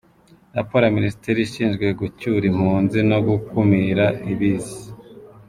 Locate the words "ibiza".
4.31-4.77